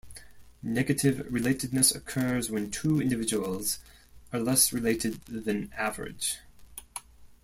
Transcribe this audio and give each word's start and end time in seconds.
Negative 0.63 1.17
relatedness 1.27 1.95
occurs 1.95 2.49
when 2.49 2.71
two 2.71 2.99
individuals 2.99 3.77
are 4.33 4.39
less 4.39 4.73
related 4.73 5.23
than 5.27 5.71
average. 5.73 6.39